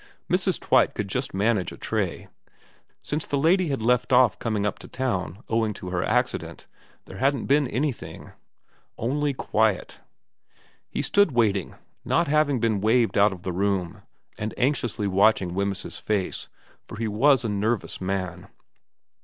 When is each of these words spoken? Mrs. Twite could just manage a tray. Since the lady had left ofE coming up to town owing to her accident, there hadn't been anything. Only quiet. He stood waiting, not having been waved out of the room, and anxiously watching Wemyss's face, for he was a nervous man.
Mrs. 0.27 0.59
Twite 0.59 0.95
could 0.95 1.07
just 1.07 1.31
manage 1.31 1.71
a 1.71 1.77
tray. 1.77 2.27
Since 3.03 3.23
the 3.23 3.37
lady 3.37 3.67
had 3.67 3.83
left 3.83 4.09
ofE 4.09 4.39
coming 4.39 4.65
up 4.65 4.79
to 4.79 4.87
town 4.87 5.43
owing 5.47 5.75
to 5.75 5.91
her 5.91 6.01
accident, 6.03 6.65
there 7.05 7.17
hadn't 7.17 7.45
been 7.45 7.67
anything. 7.67 8.31
Only 8.97 9.35
quiet. 9.35 9.99
He 10.89 11.03
stood 11.03 11.33
waiting, 11.33 11.75
not 12.03 12.27
having 12.27 12.59
been 12.59 12.81
waved 12.81 13.15
out 13.15 13.31
of 13.31 13.43
the 13.43 13.53
room, 13.53 14.01
and 14.39 14.55
anxiously 14.57 15.05
watching 15.07 15.53
Wemyss's 15.53 15.99
face, 15.99 16.47
for 16.87 16.95
he 16.97 17.07
was 17.07 17.45
a 17.45 17.49
nervous 17.49 18.01
man. 18.01 18.47